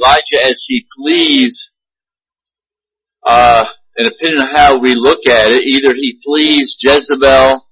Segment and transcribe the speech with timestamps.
[0.00, 1.72] Elijah as he flees,
[3.26, 3.66] uh,
[3.96, 7.66] and depending on how we look at it, either he flees Jezebel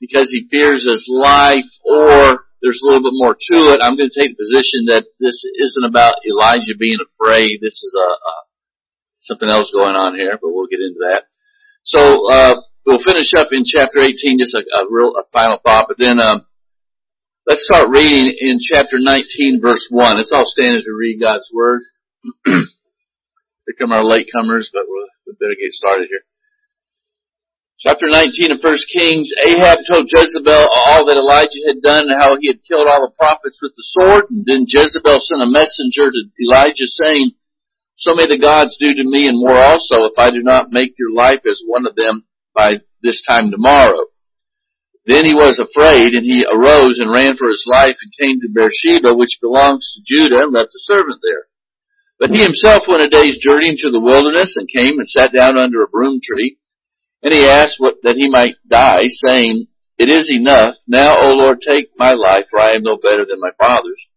[0.00, 3.80] because he fears his life or there's a little bit more to it.
[3.82, 7.58] I'm going to take the position that this isn't about Elijah being afraid.
[7.60, 8.32] This is a, a
[9.20, 11.24] something else going on here, but we'll get into that.
[11.82, 12.54] So, uh,
[12.86, 16.20] we'll finish up in chapter 18, just a, a real, a final thought, but then,
[16.20, 16.46] um,
[17.48, 20.18] let's start reading in chapter 19 verse 1.
[20.18, 21.80] Let's all stand as we read God's Word.
[22.44, 26.20] Here come our latecomers, but we'll, we better get started here.
[27.80, 32.36] Chapter 19 of 1 Kings, Ahab told Jezebel all that Elijah had done and how
[32.40, 34.24] he had killed all the prophets with the sword.
[34.30, 37.32] And then Jezebel sent a messenger to Elijah saying,
[37.94, 40.94] so may the gods do to me and more also if I do not make
[40.98, 42.24] your life as one of them
[42.54, 44.06] by this time tomorrow.
[45.08, 48.52] Then he was afraid and he arose and ran for his life and came to
[48.52, 51.46] Beersheba, which belongs to Judah, and left a servant there.
[52.18, 55.56] But he himself went a day's journey into the wilderness and came and sat down
[55.56, 56.58] under a broom tree.
[57.22, 60.74] And he asked what, that he might die, saying, It is enough.
[60.86, 64.10] Now, O Lord, take my life, for I am no better than my father's.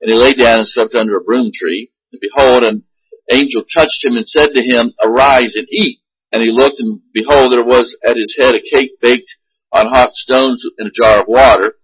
[0.00, 1.92] And he lay down and slept under a broom tree.
[2.10, 2.82] And behold, an
[3.30, 6.00] angel touched him and said to him, Arise and eat.
[6.32, 9.36] And he looked, and behold, there was at his head a cake baked
[9.74, 11.74] on hot stones in a jar of water.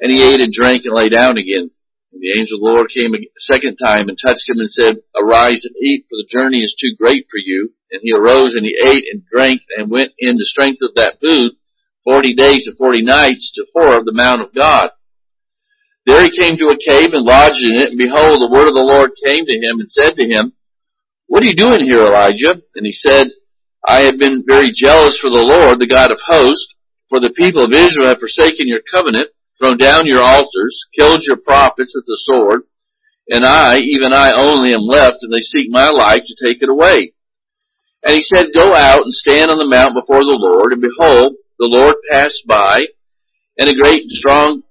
[0.00, 1.70] And he ate and drank and lay down again.
[2.12, 4.96] And the angel of the Lord came a second time and touched him and said,
[5.14, 7.72] Arise and eat, for the journey is too great for you.
[7.92, 11.20] And he arose and he ate and drank and went in the strength of that
[11.20, 11.52] food
[12.04, 14.90] forty days and forty nights to Horeb, the Mount of God.
[16.06, 18.74] There he came to a cave and lodged in it, and behold, the word of
[18.74, 20.54] the Lord came to him and said to him,
[21.26, 22.62] What are you doing here, Elijah?
[22.74, 23.28] And he said,
[23.86, 26.74] I have been very jealous for the Lord, the God of hosts,
[27.10, 31.36] for the people of Israel have forsaken your covenant, thrown down your altars, killed your
[31.36, 32.62] prophets with the sword,
[33.28, 36.70] and I, even I only am left, and they seek my life to take it
[36.70, 37.12] away.
[38.02, 41.34] And he said, Go out and stand on the mount before the Lord, and behold,
[41.58, 42.78] the Lord passed by,
[43.58, 44.62] and a great and strong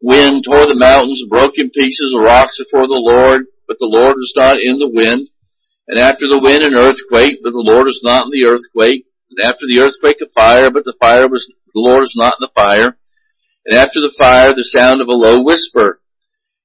[0.00, 4.14] wind tore the mountains, broke in pieces the rocks before the Lord, but the Lord
[4.14, 5.28] was not in the wind.
[5.88, 9.07] And after the wind an earthquake, but the Lord was not in the earthquake.
[9.30, 12.46] And after the earthquake a fire, but the fire was, the Lord was not in
[12.46, 12.96] the fire.
[13.66, 16.00] And after the fire the sound of a low whisper.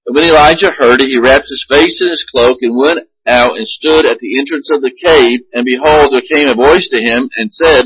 [0.05, 3.57] And when Elijah heard it, he wrapped his face in his cloak and went out
[3.57, 7.01] and stood at the entrance of the cave, and behold, there came a voice to
[7.01, 7.85] him and said,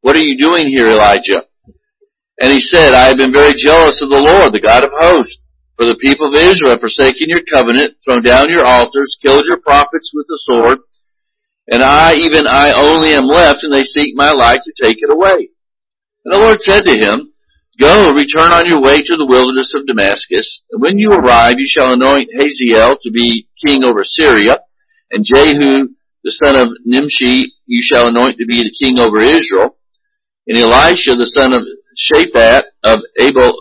[0.00, 1.44] What are you doing here, Elijah?
[2.40, 5.38] And he said, I have been very jealous of the Lord, the God of hosts,
[5.76, 9.60] for the people of Israel have forsaken your covenant, thrown down your altars, killed your
[9.60, 10.78] prophets with the sword,
[11.68, 15.12] and I, even I only am left, and they seek my life to take it
[15.12, 15.48] away.
[16.24, 17.32] And the Lord said to him,
[17.80, 21.66] Go, return on your way to the wilderness of Damascus, and when you arrive, you
[21.66, 24.58] shall anoint Hazael to be king over Syria,
[25.10, 25.88] and Jehu,
[26.22, 29.76] the son of Nimshi, you shall anoint to be the king over Israel,
[30.46, 31.62] and Elisha, the son of
[31.98, 33.56] Shaphat of Abel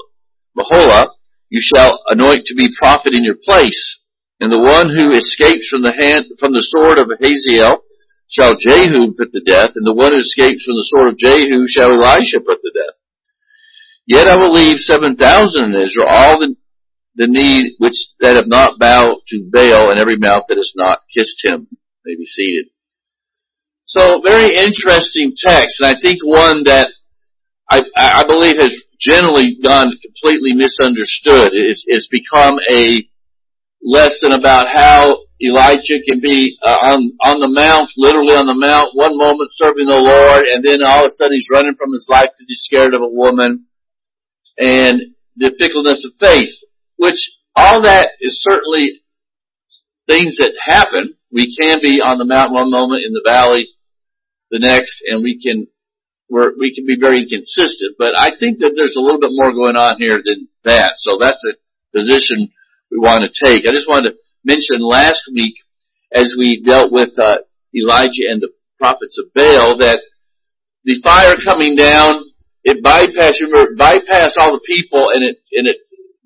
[0.58, 1.09] Mahola,
[1.50, 4.00] you shall anoint to be prophet in your place.
[4.40, 7.83] And the one who escapes from the hand, from the sword of Hazael
[8.34, 11.68] shall Jehu put to death, and the one who escapes from the sword of Jehu
[11.68, 12.98] shall Elisha put to death.
[14.08, 16.56] Yet I will leave seven thousand in Israel, all the,
[17.16, 21.00] the need which that have not bowed to Baal, and every mouth that has not
[21.16, 21.68] kissed him
[22.06, 22.66] may be seated.
[23.86, 26.90] So very interesting text, and I think one that
[27.70, 31.50] I, I believe has generally gone completely misunderstood.
[31.54, 33.08] It's, it's become a
[33.82, 38.90] lesson about how Elijah can be uh, on on the mount, literally on the mount,
[38.94, 42.08] one moment serving the Lord, and then all of a sudden he's running from his
[42.09, 43.66] life because he's scared of a woman
[44.58, 45.02] and
[45.36, 46.54] the fickleness of faith,
[46.98, 49.02] which all that is certainly
[50.08, 51.16] things that happen.
[51.31, 53.70] We can be on the mount one moment, in the valley
[54.52, 55.68] the next, and we can
[56.30, 57.96] we're, we can be very inconsistent.
[57.98, 60.94] But I think that there's a little bit more going on here than that.
[60.98, 61.56] So that's the
[61.94, 62.51] position
[62.92, 63.68] we want to take.
[63.68, 65.56] I just wanted to mention last week
[66.12, 67.38] as we dealt with uh,
[67.75, 70.01] Elijah and the prophets of Baal that
[70.84, 72.25] the fire coming down
[72.63, 75.78] it bypassed, remember, bypassed all the people and it, and it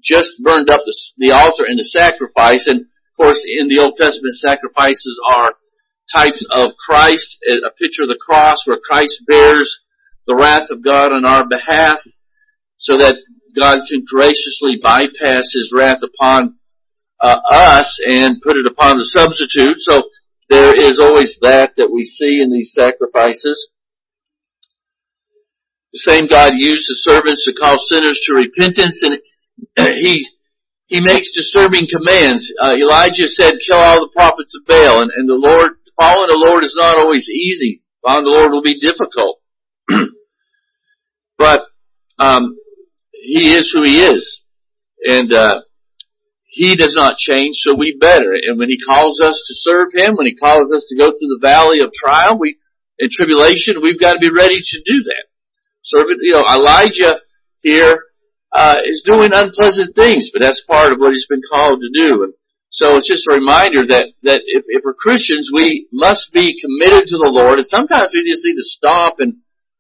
[0.04, 2.68] just burned up the, the altar and the sacrifice.
[2.68, 5.54] And of course, in the Old Testament, sacrifices are
[6.14, 9.80] types of Christ, a picture of the cross where Christ bears
[10.28, 11.98] the wrath of God on our behalf
[12.78, 13.18] so that
[13.56, 16.57] God can graciously bypass His wrath upon
[17.20, 19.78] uh, us and put it upon the substitute.
[19.80, 20.10] So
[20.50, 23.70] there is always that that we see in these sacrifices.
[25.94, 29.20] The same God used the servants to call sinners to repentance and
[29.98, 30.28] he
[30.88, 32.52] he makes disturbing commands.
[32.62, 35.02] Uh, Elijah said, kill all the prophets of Baal.
[35.02, 37.84] And, and the Lord, following the Lord is not always easy.
[38.06, 39.42] Following the Lord will be difficult.
[41.38, 41.66] but,
[42.20, 42.58] um,
[43.12, 44.42] he is who he is.
[45.06, 45.62] And, uh,
[46.58, 48.34] he does not change, so we better.
[48.34, 51.38] And when he calls us to serve him, when he calls us to go through
[51.38, 52.58] the valley of trial, we,
[52.98, 55.26] in tribulation, we've got to be ready to do that.
[55.84, 57.20] Serve it, you know, Elijah
[57.62, 58.02] here,
[58.52, 62.24] uh, is doing unpleasant things, but that's part of what he's been called to do.
[62.24, 62.34] And
[62.72, 67.08] so it's just a reminder that, that if, if we're Christians, we must be committed
[67.08, 69.36] to the Lord, and sometimes we just need to stop and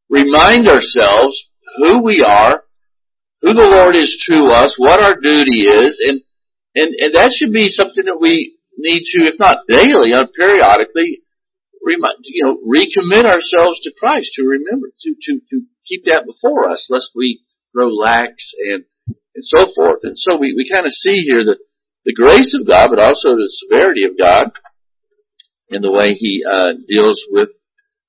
[0.09, 1.47] remind ourselves
[1.77, 2.63] who we are,
[3.41, 6.21] who the Lord is to us, what our duty is, and,
[6.77, 11.21] and, and that should be something that we need to, if not daily, uh, periodically,
[11.81, 16.69] remind, you know, recommit ourselves to Christ, to remember, to, to, to keep that before
[16.69, 17.41] us, lest we
[17.73, 20.01] grow lax and, and so forth.
[20.03, 21.57] And so we, we kind of see here that
[22.05, 24.51] the grace of God, but also the severity of God
[25.69, 27.49] in the way He uh, deals with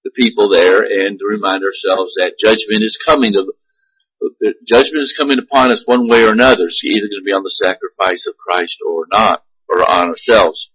[0.05, 3.33] the people there, and to remind ourselves that judgment is coming.
[3.33, 3.53] The
[4.67, 6.67] judgment is coming upon us one way or another.
[6.67, 10.71] It's either going to be on the sacrifice of Christ or not, or on ourselves.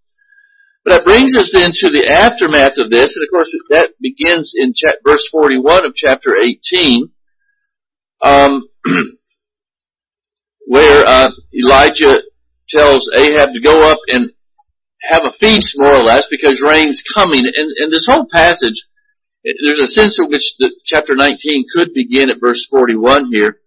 [0.84, 4.54] But that brings us then to the aftermath of this, and of course that begins
[4.56, 4.74] in
[5.06, 7.10] verse 41 of chapter 18
[8.22, 8.64] um,
[10.68, 12.22] where uh, Elijah
[12.68, 14.32] tells Ahab to go up and
[15.10, 17.46] have a feast, more or less, because rain's coming.
[17.46, 18.86] And, and this whole passage,
[19.44, 23.60] there's a sense in which the chapter 19 could begin at verse 41 here.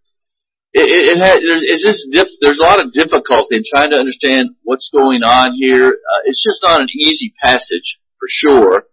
[0.72, 3.96] It, it, it has, there's, just dip, there's a lot of difficulty in trying to
[3.96, 5.84] understand what's going on here.
[5.84, 8.84] Uh, it's just not an easy passage, for sure.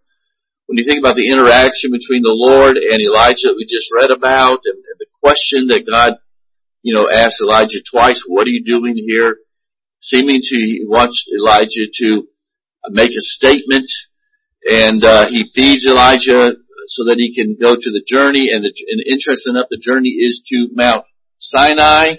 [0.66, 4.10] When you think about the interaction between the Lord and Elijah that we just read
[4.10, 6.16] about, and, and the question that God,
[6.82, 9.36] you know, asked Elijah twice, what are you doing here?
[10.00, 12.28] Seeming to, he wants Elijah to
[12.88, 13.90] make a statement,
[14.70, 16.56] and uh, he feeds Elijah
[16.88, 20.10] so that he can go to the journey, and, the, and interesting enough, the journey
[20.10, 21.04] is to Mount
[21.38, 22.16] Sinai,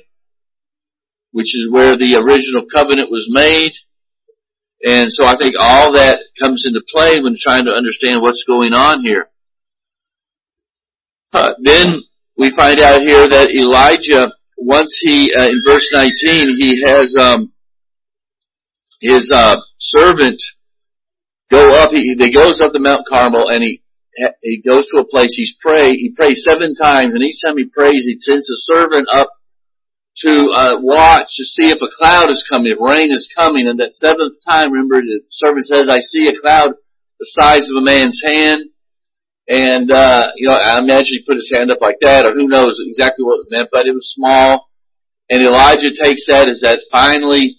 [1.32, 3.74] which is where the original covenant was made.
[4.84, 8.74] And so I think all that comes into play when trying to understand what's going
[8.74, 9.30] on here.
[11.34, 11.88] Uh, then
[12.38, 17.52] we find out here that Elijah, once he, uh, in verse 19, he has, um,
[19.02, 20.42] his, uh, servant
[21.52, 23.82] go up, he, he goes up the Mount Carmel and he,
[24.42, 27.66] he goes to a place, he's pray, he prays seven times and each time he
[27.66, 29.30] prays, he sends a servant up
[30.18, 33.80] to, uh, watch to see if a cloud is coming, if rain is coming and
[33.80, 36.76] that seventh time, remember the servant says, I see a cloud
[37.20, 38.70] the size of a man's hand
[39.48, 42.48] and, uh, you know, I imagine he put his hand up like that, or who
[42.48, 44.68] knows exactly what it meant, but it was small.
[45.30, 47.58] And Elijah takes that as that finally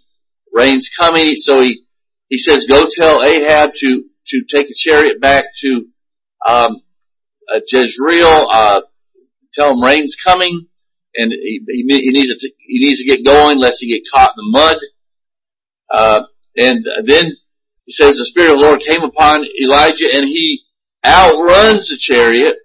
[0.52, 1.34] rain's coming.
[1.36, 1.84] So he,
[2.28, 5.86] he says, go tell Ahab to, to take a chariot back to,
[6.44, 6.82] um,
[7.52, 8.80] uh, Jezreel, uh,
[9.52, 10.66] tell him rain's coming,
[11.14, 14.30] and he, he, he needs to, he needs to get going lest he get caught
[14.36, 14.76] in the mud.
[15.90, 16.22] Uh,
[16.56, 17.36] and then
[17.84, 20.62] he says the Spirit of the Lord came upon Elijah and he
[21.06, 22.56] outruns the chariot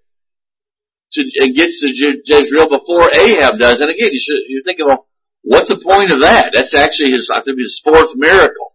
[1.14, 3.82] to, and gets to Jezreel before Ahab does.
[3.82, 5.08] And again, you should, you're thinking, well,
[5.44, 6.52] what's the point of that?
[6.54, 8.74] That's actually his, I think his fourth miracle.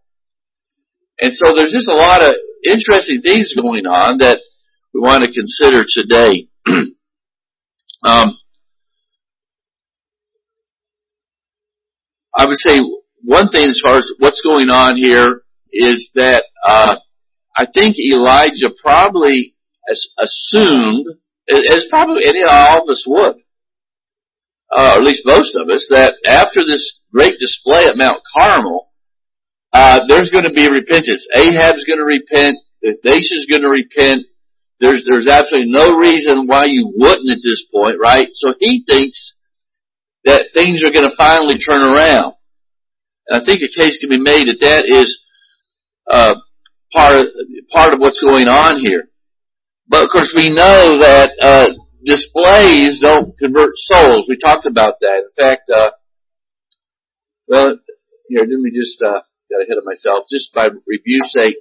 [1.19, 2.33] And so there's just a lot of
[2.63, 4.39] interesting things going on that
[4.97, 6.47] we want to consider today.
[8.03, 8.37] um,
[12.35, 12.79] I would say
[13.23, 16.95] one thing as far as what's going on here is that uh,
[17.55, 19.55] I think Elijah probably
[20.19, 21.05] assumed,
[21.47, 23.35] as probably any all of us would,
[24.75, 28.89] uh, or at least most of us, that after this great display at Mount Carmel,
[29.73, 31.27] uh, there's going to be repentance.
[31.35, 32.57] Ahab's going to repent.
[33.03, 34.25] Nation's going to repent.
[34.79, 38.27] There's there's absolutely no reason why you wouldn't at this point, right?
[38.33, 39.33] So he thinks
[40.25, 42.33] that things are going to finally turn around.
[43.27, 45.21] And I think a case can be made that that is
[46.09, 46.35] uh,
[46.93, 47.25] part of,
[47.73, 49.09] part of what's going on here.
[49.87, 51.69] But of course, we know that uh,
[52.05, 54.25] displays don't convert souls.
[54.27, 55.23] We talked about that.
[55.23, 55.91] In fact, uh,
[57.47, 57.77] well,
[58.27, 60.25] here, didn't we just uh, got ahead of myself?
[60.29, 61.55] Just by review sake,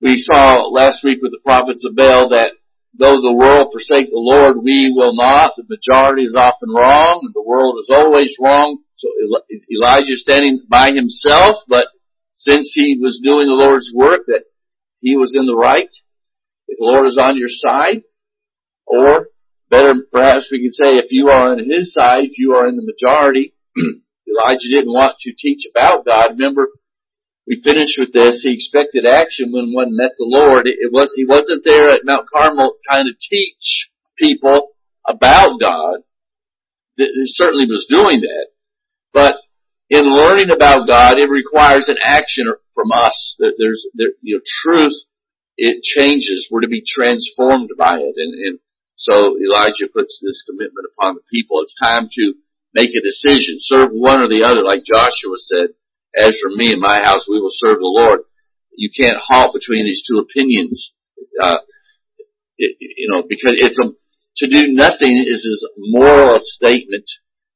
[0.00, 2.52] we saw last week with the prophets of Baal that
[2.96, 5.52] though the world forsake the Lord, we will not.
[5.56, 8.78] The majority is often wrong, the world is always wrong.
[8.96, 9.08] So
[9.70, 11.86] Elijah is standing by himself, but
[12.32, 14.42] since he was doing the Lord's work, that
[15.00, 15.90] he was in the right.
[16.66, 18.02] If the Lord is on your side,
[18.86, 19.28] or
[19.70, 22.82] better, perhaps we could say, if you are on his side, you are in the
[22.82, 26.30] majority, Elijah didn't want to teach about God.
[26.30, 26.68] Remember,
[27.48, 28.42] we finished with this.
[28.42, 30.66] He expected action when one met the Lord.
[30.66, 33.88] It was, he wasn't there at Mount Carmel trying to teach
[34.18, 34.72] people
[35.08, 36.00] about God.
[36.96, 38.46] He certainly was doing that.
[39.14, 39.36] But
[39.88, 43.36] in learning about God, it requires an action from us.
[43.38, 44.94] There's, there, you know, truth,
[45.56, 46.48] it changes.
[46.50, 48.14] We're to be transformed by it.
[48.16, 48.58] And, and
[48.96, 51.62] so Elijah puts this commitment upon the people.
[51.62, 52.34] It's time to
[52.74, 53.56] make a decision.
[53.60, 55.68] Serve one or the other, like Joshua said.
[56.16, 58.20] As for me and my house, we will serve the Lord.
[58.74, 60.92] You can't halt between these two opinions.
[61.40, 61.58] Uh,
[62.56, 63.90] it, you know, because it's a,
[64.38, 67.10] to do nothing is as moral a statement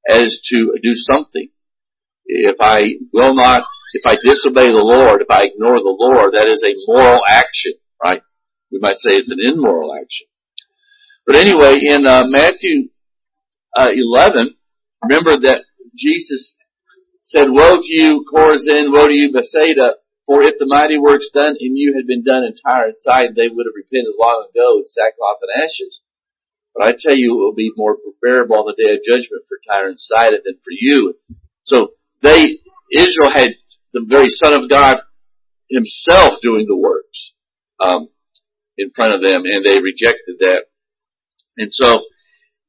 [0.09, 1.49] as to do something.
[2.27, 6.49] If I will not, if I disobey the Lord, if I ignore the Lord, that
[6.49, 8.23] is a moral action, right?
[8.71, 10.27] We might say it's an immoral action.
[11.27, 12.89] But anyway, in uh, Matthew
[13.77, 14.57] uh, 11,
[15.03, 15.63] remember that
[15.97, 16.57] Jesus
[17.23, 21.57] said, Woe to you, Chorazin, woe to you, Bethsaida, for if the mighty works done
[21.59, 24.79] in you had been done in Tyre and Sidon, they would have repented long ago
[24.79, 26.01] in sackcloth and ashes.
[26.75, 29.59] But I tell you, it will be more preferable on the day of judgment for
[29.67, 31.15] Tyre and Sidon than for you.
[31.65, 32.59] So they,
[32.93, 33.55] Israel had
[33.93, 34.99] the very Son of God
[35.69, 37.35] himself doing the works,
[37.81, 38.09] um,
[38.79, 40.65] in front of them, and they rejected that.
[41.59, 42.03] And so,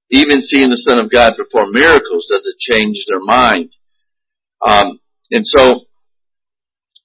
[0.10, 3.72] even seeing the Son of God perform miracles doesn't change their mind.
[4.66, 5.00] Um,
[5.32, 5.82] and so,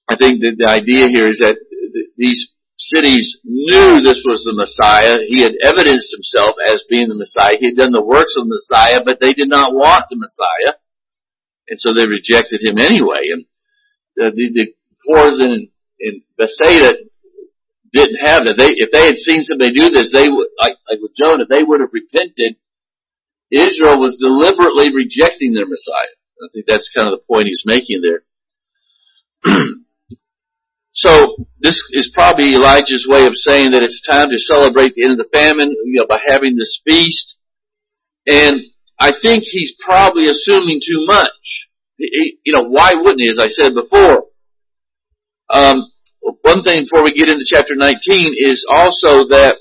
[0.07, 1.57] I think that the idea here is that
[2.17, 5.19] these cities knew this was the Messiah.
[5.27, 7.57] He had evidenced himself as being the Messiah.
[7.59, 10.75] He had done the works of the Messiah, but they did not want the Messiah.
[11.67, 13.29] And so they rejected him anyway.
[13.33, 13.45] And
[14.15, 14.67] the, the, the
[15.05, 15.67] Chorazin and,
[15.99, 16.97] and Bethsaida
[17.93, 18.57] didn't have that.
[18.57, 21.63] They, if they had seen somebody do this, they would, like, like with Jonah, they
[21.63, 22.55] would have repented.
[23.51, 26.17] Israel was deliberately rejecting their Messiah.
[26.41, 28.23] I think that's kind of the point he's making there.
[30.91, 35.13] so this is probably Elijah's way of saying that it's time to celebrate the end
[35.13, 37.37] of the famine, you know, by having this feast.
[38.27, 38.61] And
[38.99, 41.67] I think he's probably assuming too much.
[41.97, 44.25] He, you know, why wouldn't he, as I said before?
[45.49, 45.91] Um,
[46.41, 49.57] one thing before we get into chapter 19 is also that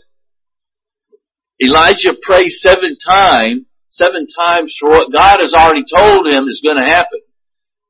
[1.63, 3.63] Elijah prays seven times,
[4.00, 7.21] seven times for what God has already told him is going to happen.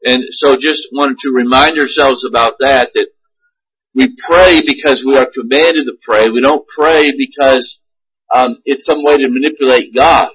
[0.04, 3.08] And so just wanted to remind ourselves about that, that
[3.94, 6.30] we pray because we are commanded to pray.
[6.32, 7.80] We don't pray because
[8.34, 10.28] um, it's some way to manipulate God.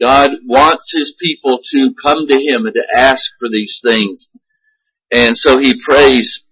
[0.00, 4.28] God wants His people to come to Him and to ask for these things.
[5.12, 6.42] And so He prays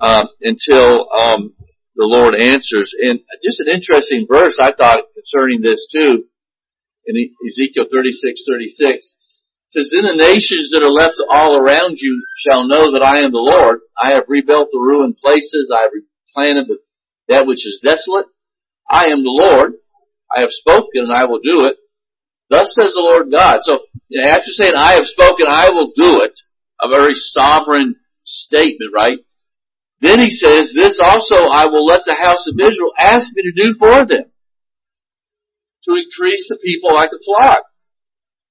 [0.00, 1.54] uh, until um,
[1.96, 2.94] the Lord answers.
[2.98, 6.24] And just an interesting verse I thought concerning this too,
[7.06, 9.14] in Ezekiel 36, 36.
[9.68, 13.32] says, Then the nations that are left all around you shall know that I am
[13.32, 13.80] the Lord.
[14.00, 15.72] I have rebuilt the ruined places.
[15.74, 16.78] I have replanted
[17.28, 18.26] that which is desolate.
[18.90, 19.74] I am the Lord.
[20.34, 21.76] I have spoken and I will do it.
[22.50, 23.58] Thus says the Lord God.
[23.62, 23.80] So
[24.22, 26.34] after saying, I have spoken, I will do it,
[26.80, 29.18] a very sovereign statement, right?
[30.00, 33.64] Then he says, this also I will let the house of Israel ask me to
[33.64, 34.30] do for them.
[35.86, 37.62] To increase the people like a flock.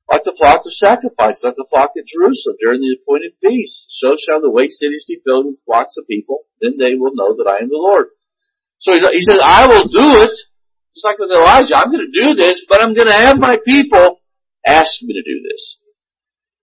[0.10, 3.88] Like the flock of sacrifice, like the flock at Jerusalem during the appointed feast.
[3.90, 6.46] So shall the waste cities be filled with flocks of people.
[6.62, 8.14] Then they will know that I am the Lord.
[8.78, 10.38] So he says, I will do it
[10.96, 13.58] just like with Elijah, I'm going to do this, but I'm going to have my
[13.68, 14.22] people
[14.66, 15.76] ask me to do this.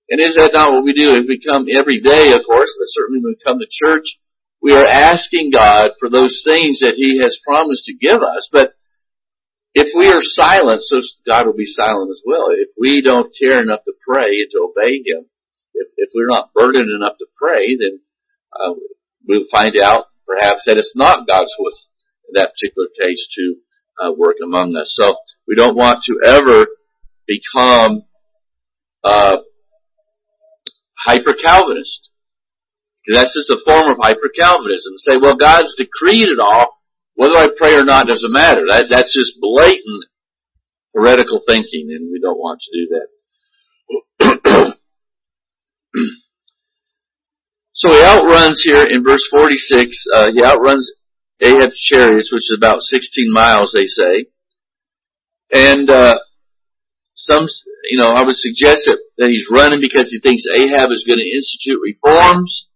[0.08, 1.14] And is that not what we do?
[1.16, 4.18] If we come every day, of course, but certainly when we come to church,
[4.62, 8.48] we are asking God for those things that He has promised to give us.
[8.50, 8.72] But
[9.74, 12.48] if we are silent, so God will be silent as well.
[12.50, 15.26] If we don't care enough to pray and to obey Him,
[15.74, 18.00] if, if we're not burdened enough to pray, then
[18.52, 18.74] uh,
[19.26, 21.72] we'll find out perhaps that it's not God's will
[22.28, 23.56] in that particular case to
[24.02, 24.94] uh, work among us.
[25.00, 25.16] So
[25.48, 26.66] we don't want to ever
[27.26, 28.02] become
[29.04, 29.38] uh,
[30.98, 32.08] hyper Calvinist.
[33.12, 34.92] That's just a form of hyper Calvinism.
[34.98, 36.78] Say, well, God's decreed it all.
[37.14, 38.66] Whether I pray or not doesn't matter.
[38.66, 40.04] That, that's just blatant
[40.94, 44.74] heretical thinking, and we don't want to do that.
[47.72, 50.92] so he outruns here in verse 46, uh, he outruns
[51.40, 54.26] Ahab's chariots, which is about 16 miles, they say.
[55.52, 56.18] And, uh,
[57.14, 57.46] some,
[57.90, 61.18] you know, I would suggest that, that he's running because he thinks Ahab is going
[61.18, 62.68] to institute reforms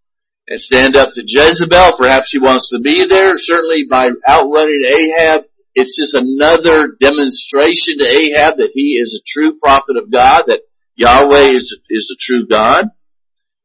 [0.48, 1.96] and stand up to Jezebel.
[1.98, 3.32] Perhaps he wants to be there.
[3.36, 5.42] Certainly by outrunning Ahab,
[5.74, 10.60] it's just another demonstration to Ahab that he is a true prophet of God, that
[10.94, 12.86] Yahweh is, is a true God.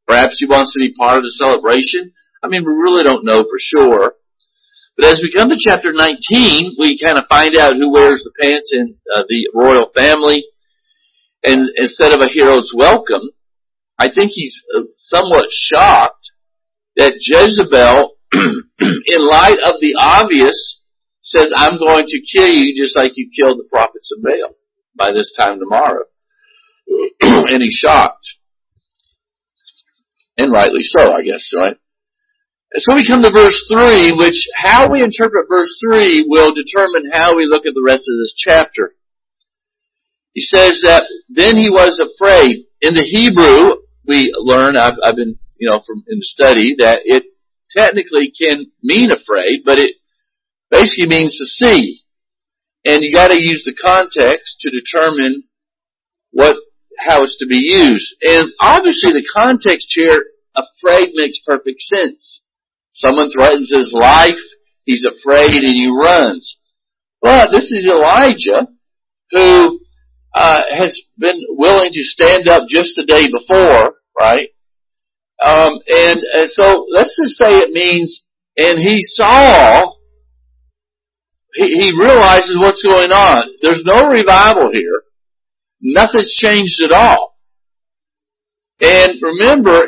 [0.08, 2.12] Perhaps he wants to be part of the celebration.
[2.44, 4.14] I mean, we really don't know for sure.
[4.98, 8.32] But as we come to chapter 19, we kind of find out who wears the
[8.42, 10.44] pants in uh, the royal family.
[11.44, 13.30] And instead of a hero's welcome,
[13.98, 16.21] I think he's uh, somewhat shocked
[16.98, 18.18] that Jezebel,
[18.80, 20.80] in light of the obvious,
[21.22, 24.56] says, I'm going to kill you just like you killed the prophets of Baal
[24.96, 26.04] by this time tomorrow.
[27.22, 28.36] and he's shocked.
[30.38, 31.78] And rightly so, I guess, right?
[32.74, 37.12] And so we come to verse 3, which how we interpret verse 3 will determine
[37.12, 38.96] how we look at the rest of this chapter.
[40.34, 42.66] He says that then he was afraid.
[42.82, 43.76] In the Hebrew,
[44.08, 47.24] we learn, I've, I've been, you know, from in the study, that it
[47.78, 49.96] technically can mean afraid, but it
[50.72, 52.02] basically means to see.
[52.84, 55.44] And you gotta use the context to determine
[56.32, 56.58] what,
[56.98, 58.16] how it's to be used.
[58.24, 60.26] And obviously the context here,
[60.56, 62.42] afraid makes perfect sense.
[62.92, 64.42] Someone threatens his life,
[64.84, 66.58] he's afraid and he runs.
[67.22, 68.68] But this is Elijah
[69.30, 69.80] who
[70.34, 74.50] uh, has been willing to stand up just the day before, right?
[75.44, 78.24] Um, and, and so let's just say it means,
[78.58, 79.94] and he saw,
[81.54, 83.44] he, he realizes what's going on.
[83.62, 85.02] There's no revival here.
[85.82, 87.32] Nothing's changed at all.
[88.80, 89.88] And remember,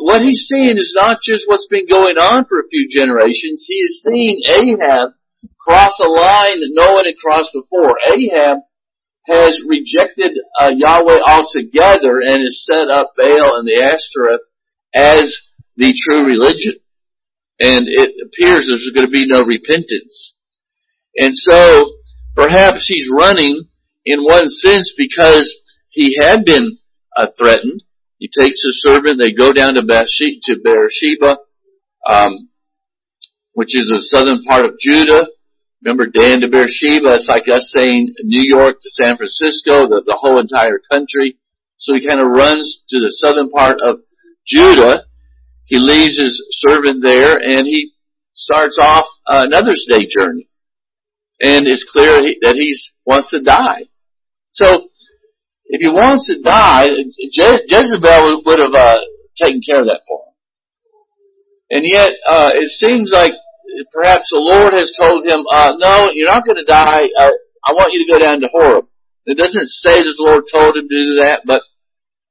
[0.00, 3.64] what he's seeing is not just what's been going on for a few generations.
[3.68, 5.12] He is seeing Ahab
[5.60, 7.96] cross a line that no one had crossed before.
[8.06, 8.58] Ahab
[9.26, 14.42] has rejected uh, Yahweh altogether and has set up Baal and the Ashtoreth
[14.94, 15.36] as
[15.76, 16.74] the true religion.
[17.58, 20.34] And it appears there's going to be no repentance.
[21.16, 21.92] And so,
[22.34, 23.68] perhaps he's running
[24.04, 26.78] in one sense because he had been
[27.16, 27.82] uh, threatened.
[28.18, 31.38] He takes his servant, they go down to Beersheba, to Beersheba
[32.06, 32.48] um,
[33.52, 35.26] which is the southern part of Judah,
[35.84, 40.18] Remember Dan to Beersheba, it's like us saying New York to San Francisco, the, the
[40.18, 41.38] whole entire country.
[41.76, 44.00] So he kind of runs to the southern part of
[44.46, 45.04] Judah.
[45.64, 47.92] He leaves his servant there and he
[48.34, 50.48] starts off another day journey.
[51.40, 53.84] And it's clear that he wants to die.
[54.52, 54.88] So,
[55.66, 56.88] if he wants to die,
[57.32, 58.96] Je- Jezebel would have uh,
[59.36, 60.34] taken care of that for him.
[61.70, 63.32] And yet, uh, it seems like
[63.92, 67.02] perhaps the Lord has told him, uh, no, you're not going to die.
[67.18, 67.30] Uh,
[67.66, 68.86] I want you to go down to Horeb.
[69.26, 71.62] It doesn't say that the Lord told him to do that, but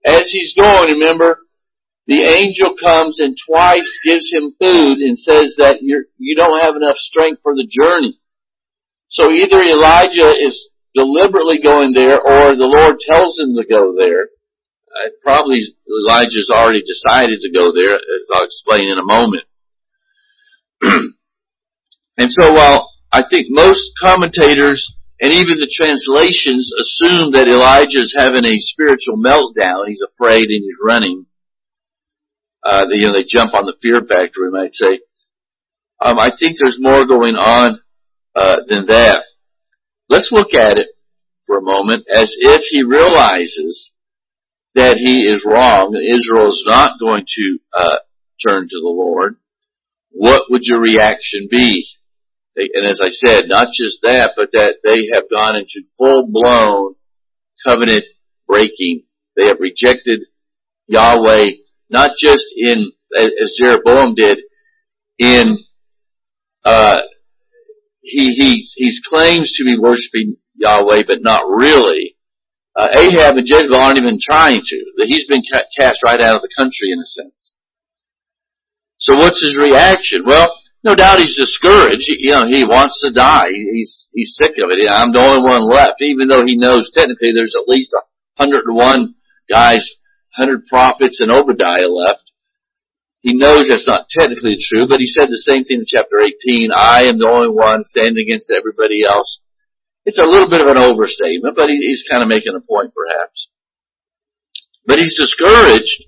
[0.06, 1.40] as he's going, remember,
[2.08, 6.76] the angel comes and twice gives him food and says that you're, you don't have
[6.76, 8.20] enough strength for the journey.
[9.10, 14.30] So either Elijah is deliberately going there or the Lord tells him to go there.
[14.96, 18.02] Uh, probably Elijah's already decided to go there, as
[18.34, 19.44] I'll explain in a moment.
[22.18, 28.16] And so while I think most commentators and even the translations assume that Elijah is
[28.18, 31.25] having a spiritual meltdown, he's afraid and he's running,
[32.66, 35.00] uh, they, you know, they jump on the fear factor, we might say.
[36.02, 37.80] Um, I think there's more going on
[38.36, 39.24] uh, than that.
[40.10, 40.88] Let's look at it
[41.48, 43.92] for a moment as if he realizes
[44.76, 47.96] that he is wrong, Israel is not going to uh,
[48.46, 49.38] turn to the Lord.
[50.12, 51.88] What would your reaction be?
[52.58, 56.96] And as I said, not just that, but that they have gone into full blown
[57.68, 58.06] covenant
[58.48, 59.04] breaking.
[59.36, 60.22] They have rejected
[60.88, 61.44] Yahweh,
[61.90, 64.40] not just in, as Jeroboam did,
[65.18, 65.58] in,
[66.64, 67.02] uh,
[68.02, 72.16] he, he, he claims to be worshiping Yahweh, but not really.
[72.76, 74.86] Uh, Ahab and Jezebel aren't even trying to.
[75.06, 75.44] He's been
[75.80, 77.54] cast right out of the country in a sense.
[78.98, 80.24] So what's his reaction?
[80.26, 82.08] Well, no doubt he's discouraged.
[82.08, 83.50] You know, he wants to die.
[83.52, 84.90] He's he's sick of it.
[84.90, 88.02] I'm the only one left, even though he knows technically there's at least a
[88.42, 89.16] hundred and one
[89.50, 89.96] guys,
[90.36, 92.22] hundred prophets, and Obadiah left.
[93.22, 96.72] He knows that's not technically true, but he said the same thing in chapter 18.
[96.72, 99.40] I am the only one standing against everybody else.
[100.06, 103.50] It's a little bit of an overstatement, but he's kind of making a point perhaps.
[104.86, 106.04] But he's discouraged.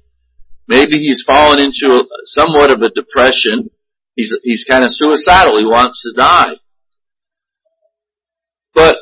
[0.67, 3.71] Maybe he's fallen into somewhat of a depression
[4.17, 5.59] He's, he's kind of suicidal.
[5.59, 6.55] He wants to die.
[8.73, 8.97] But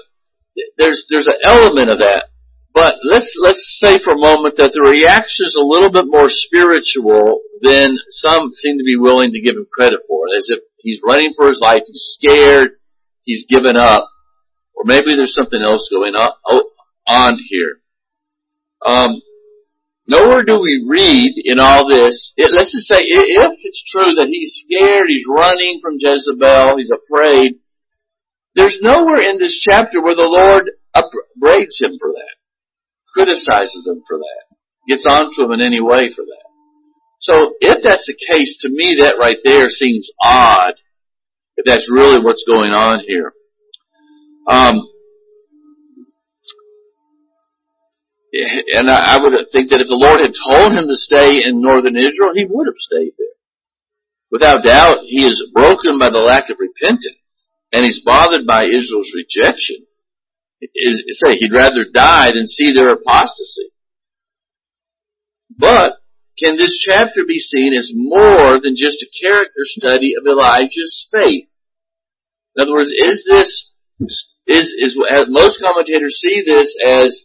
[0.77, 2.25] there's, there's an element of that.
[2.75, 6.27] But let's, let's say for a moment that the reaction is a little bit more
[6.27, 10.25] spiritual than some seem to be willing to give him credit for.
[10.37, 12.71] As if he's running for his life, he's scared,
[13.23, 14.09] he's given up,
[14.75, 16.15] or maybe there's something else going
[17.07, 17.79] on, here.
[18.85, 19.21] Um,
[20.05, 24.27] nowhere do we read in all this, it, let's just say, if it's true that
[24.27, 27.55] he's scared, he's running from Jezebel, he's afraid,
[28.53, 32.35] there's nowhere in this chapter where the Lord upbraids him for that,
[33.15, 36.45] criticizes him for that, gets onto him in any way for that.
[37.21, 40.73] So if that's the case, to me that right there seems odd,
[41.57, 43.33] if that's really what's going on here.
[44.47, 44.89] Um,
[48.75, 51.95] and I, would think that if the Lord had told him to stay in northern
[51.95, 53.27] Israel, he would have stayed there.
[54.29, 57.15] Without doubt, he is broken by the lack of repentance
[57.71, 59.85] and he's bothered by Israel's rejection,
[60.61, 63.71] is, say he'd rather die than see their apostasy.
[65.57, 65.97] But
[66.37, 71.47] can this chapter be seen as more than just a character study of Elijah's faith?
[72.55, 73.67] In other words, is this
[74.47, 77.23] is is most commentators see this as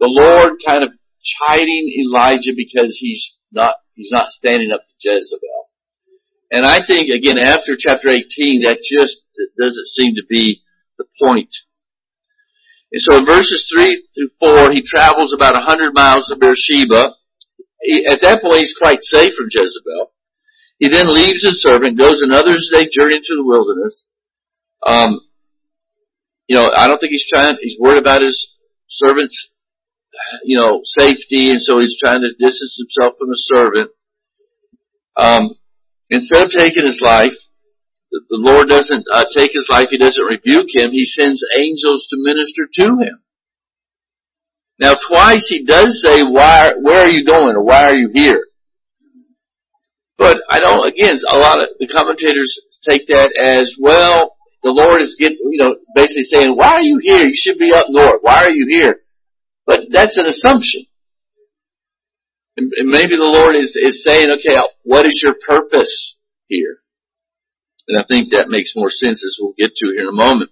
[0.00, 0.90] the Lord kind of
[1.22, 5.68] chiding Elijah because he's not he's not standing up to Jezebel.
[6.50, 9.20] And I think again after chapter 18 that just
[9.58, 10.62] doesn't seem to be
[10.98, 11.54] the point.
[12.92, 17.14] And so in verses 3 through 4 he travels about 100 miles to Beersheba.
[17.80, 20.12] He, at that point he's quite safe from Jezebel.
[20.78, 24.06] He then leaves his servant, goes another day's journey into the wilderness.
[24.86, 25.20] Um,
[26.46, 28.52] you know, I don't think he's trying, he's worried about his
[28.88, 29.50] servant's,
[30.44, 33.90] you know, safety, and so he's trying to distance himself from the servant.
[35.16, 35.56] Um,
[36.10, 37.34] Instead of taking his life,
[38.10, 39.88] the Lord doesn't uh, take his life.
[39.90, 40.90] He doesn't rebuke him.
[40.92, 43.22] He sends angels to minister to him.
[44.78, 46.74] Now, twice he does say, "Why?
[46.80, 47.56] Where are you going?
[47.56, 48.46] Or why are you here?"
[50.18, 50.86] But I don't.
[50.86, 54.36] Again, a lot of the commentators take that as well.
[54.62, 57.22] The Lord is getting, you know, basically saying, "Why are you here?
[57.22, 58.20] You should be up north.
[58.22, 59.00] Why are you here?"
[59.66, 60.86] But that's an assumption.
[62.56, 66.16] And, maybe the Lord is, is saying, okay, what is your purpose
[66.46, 66.78] here?
[67.88, 70.50] And I think that makes more sense as we'll get to here in a moment.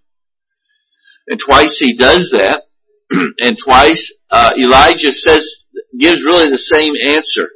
[1.26, 2.62] And twice he does that,
[3.40, 5.46] and twice uh, Elijah says
[5.98, 7.50] gives really the same answer.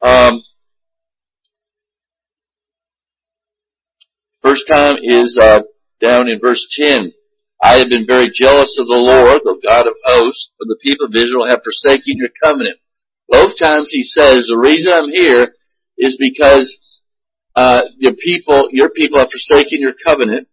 [0.00, 0.42] Um,
[4.42, 5.62] first time is uh,
[6.00, 7.12] down in verse ten.
[7.62, 11.06] I have been very jealous of the Lord, the God of hosts, for the people
[11.06, 12.78] of Israel have forsaken your covenant.
[13.28, 15.54] Both times he says, the reason I'm here
[15.98, 16.78] is because
[17.58, 20.46] uh, your people, your people have forsaken your covenant,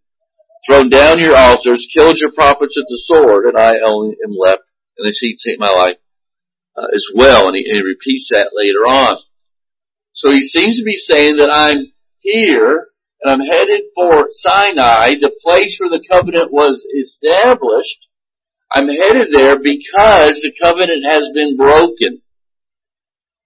[0.66, 4.62] thrown down your altars, killed your prophets with the sword, and I only am left,
[4.98, 5.98] and they see take my life
[6.76, 7.46] uh, as well.
[7.46, 9.18] And he, and he repeats that later on.
[10.14, 12.88] So he seems to be saying that I'm here
[13.22, 18.08] and I'm headed for Sinai, the place where the covenant was established.
[18.74, 22.20] I'm headed there because the covenant has been broken.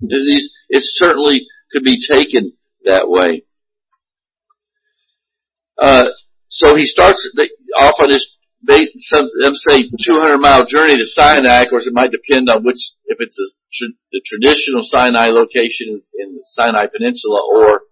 [0.01, 2.55] It certainly could be taken
[2.87, 3.43] that way.
[5.81, 6.07] Uh,
[6.49, 7.29] so he starts
[7.77, 8.29] off on this,
[9.01, 11.63] some say 200 mile journey to Sinai.
[11.63, 13.39] Of course, it might depend on which, if it's
[14.13, 17.83] the traditional Sinai location in the Sinai Peninsula or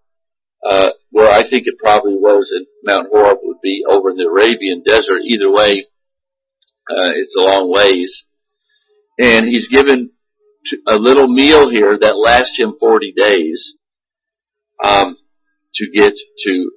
[0.69, 4.29] uh, where I think it probably was in Mount Horeb would be over in the
[4.29, 5.21] Arabian desert.
[5.25, 5.87] Either way,
[6.91, 8.25] uh, it's a long ways.
[9.19, 10.11] And he's given
[10.87, 13.75] a little meal here that lasts him 40 days,
[14.83, 15.17] um,
[15.75, 16.71] to get to,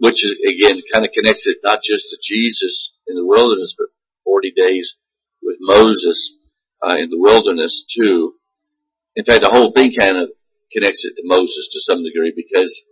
[0.00, 3.88] which is, again, kind of connects it not just to Jesus in the wilderness, but
[4.24, 4.96] 40 days
[5.42, 6.34] with Moses,
[6.82, 8.34] uh, in the wilderness too.
[9.16, 10.30] In fact, the whole thing kind of
[10.72, 12.82] connects it to Moses to some degree because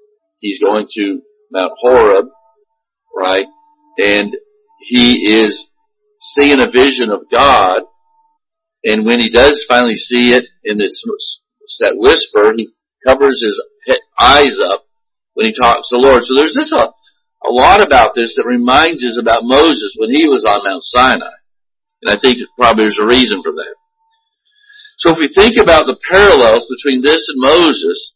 [0.40, 1.21] he's going to
[1.53, 2.27] Mount Horeb,
[3.14, 3.47] right?
[3.99, 4.37] And
[4.81, 5.66] he is
[6.21, 7.83] seeing a vision of God.
[8.85, 11.05] And when he does finally see it in this,
[11.81, 12.71] that whisper, he
[13.07, 13.61] covers his
[14.19, 14.86] eyes up
[15.37, 16.25] when he talks to the Lord.
[16.25, 20.27] So there's this a, a lot about this that reminds us about Moses when he
[20.27, 21.37] was on Mount Sinai.
[22.03, 23.77] And I think probably there's a reason for that.
[24.99, 28.14] So if we think about the parallels between this and Moses,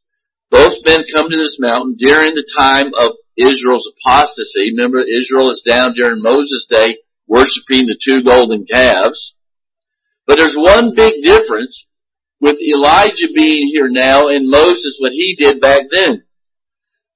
[0.50, 4.72] both men come to this mountain during the time of Israel's apostasy.
[4.72, 9.34] Remember, Israel is down during Moses' day worshiping the two golden calves.
[10.26, 11.86] But there's one big difference
[12.40, 16.24] with Elijah being here now and Moses, what he did back then.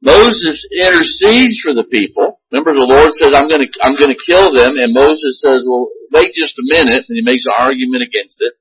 [0.04, 2.40] Moses intercedes for the people.
[2.52, 6.34] Remember the Lord says, I'm gonna, I'm gonna kill them, and Moses says, well, wait
[6.34, 8.52] just a minute, and he makes an argument against it,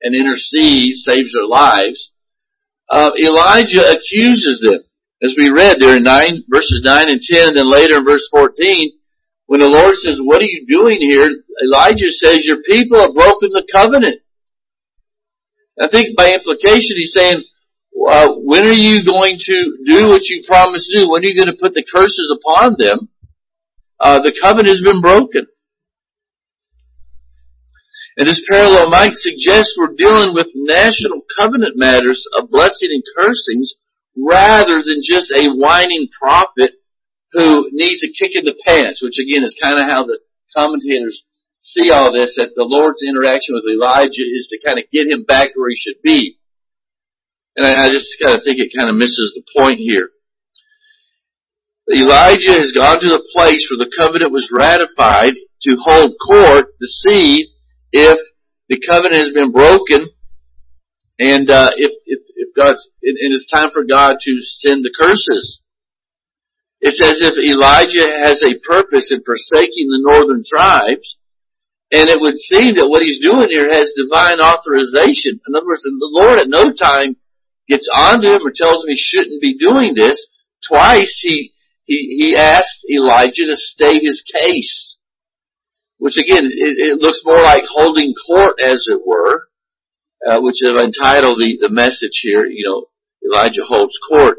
[0.00, 2.10] and intercedes, saves their lives
[2.88, 4.80] uh, Elijah accuses them.
[5.22, 8.28] As we read there in nine, verses 9 and 10, and then later in verse
[8.30, 8.92] 14,
[9.46, 11.28] when the Lord says, what are you doing here?
[11.64, 14.20] Elijah says, your people have broken the covenant.
[15.80, 17.42] I think by implication he's saying,
[18.08, 21.10] uh, when are you going to do what you promised to do?
[21.10, 23.08] When are you going to put the curses upon them?
[23.98, 25.46] Uh, the covenant has been broken.
[28.18, 33.74] And this parallel might suggest we're dealing with national covenant matters of blessing and cursings
[34.16, 36.72] rather than just a whining prophet
[37.32, 40.18] who needs a kick in the pants, which again is kind of how the
[40.56, 41.24] commentators
[41.58, 45.24] see all this, that the Lord's interaction with Elijah is to kind of get him
[45.24, 46.38] back where he should be.
[47.56, 50.10] And I, I just kind of think it kind of misses the point here.
[51.92, 56.86] Elijah has gone to the place where the covenant was ratified to hold court to
[56.86, 57.48] see
[57.92, 58.18] if
[58.68, 60.10] the covenant has been broken
[61.18, 65.60] and uh, if, if, if God's, and it's time for God to send the curses.
[66.80, 71.16] It's as if Elijah has a purpose in forsaking the northern tribes,
[71.90, 75.40] and it would seem that what he's doing here has divine authorization.
[75.46, 77.16] In other words, the Lord at no time
[77.68, 80.26] gets onto him or tells him he shouldn't be doing this.
[80.66, 81.52] Twice he,
[81.84, 84.96] he, he asked Elijah to state his case.
[85.98, 89.48] Which again, it, it looks more like holding court as it were,
[90.28, 92.86] uh, which I've entitled the, the message here, you know,
[93.28, 94.38] Elijah holds court.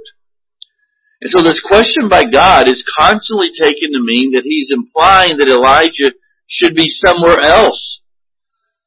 [1.20, 5.48] And so this question by God is constantly taken to mean that he's implying that
[5.48, 6.14] Elijah
[6.46, 8.02] should be somewhere else.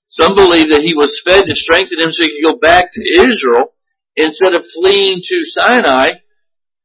[0.07, 3.03] Some believe that he was fed to strengthen him so he could go back to
[3.03, 3.74] Israel
[4.22, 6.11] instead of fleeing to Sinai.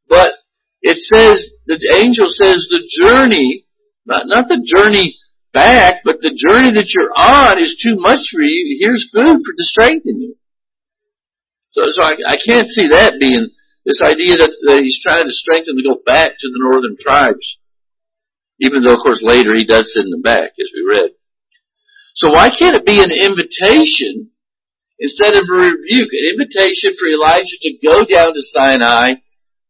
[0.08, 0.30] But
[0.82, 3.66] it says, the angel says the journey,
[4.06, 5.16] not, not the journey
[5.54, 8.78] back, but the journey that you're on is too much for you.
[8.80, 10.36] Here's food for to strengthen you.
[11.72, 13.50] So, so I, I can't see that being
[13.86, 17.58] this idea that, that he's trying to strengthen to go back to the northern tribes.
[18.60, 21.12] Even though, of course, later he does send them back, as we read.
[22.16, 24.32] So why can't it be an invitation
[25.00, 26.10] instead of a rebuke?
[26.12, 29.16] An invitation for Elijah to go down to Sinai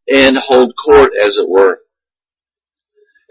[0.08, 1.78] and hold court, as it were.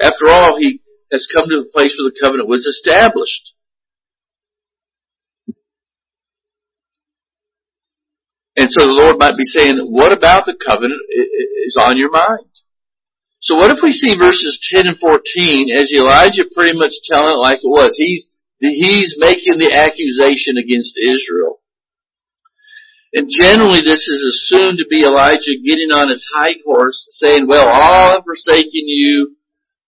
[0.02, 0.82] After all, he
[1.12, 3.54] has come to the place where the covenant was established.
[8.58, 11.02] And so the Lord might be saying, what about the covenant
[11.68, 12.48] is on your mind?
[13.42, 17.38] So what if we see verses 10 and 14 as Elijah pretty much telling it
[17.38, 17.96] like it was?
[17.98, 18.28] He's,
[18.60, 21.60] he's making the accusation against Israel.
[23.16, 27.66] And generally this is assumed to be Elijah getting on his high horse saying, well,
[27.74, 29.38] have forsaken you,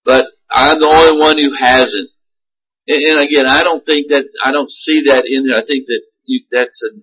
[0.05, 2.09] but I'm the only one who hasn't.
[2.87, 5.57] And, and again, I don't think that, I don't see that in there.
[5.57, 6.95] I think that you, that's a,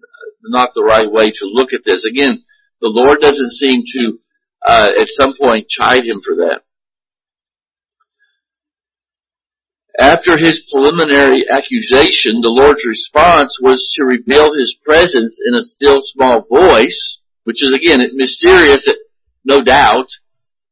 [0.44, 2.06] not the right way to look at this.
[2.06, 2.42] Again,
[2.80, 4.18] the Lord doesn't seem to,
[4.66, 6.62] uh, at some point chide him for that.
[9.98, 16.00] After his preliminary accusation, the Lord's response was to reveal his presence in a still
[16.00, 18.88] small voice, which is again mysterious,
[19.44, 20.08] no doubt,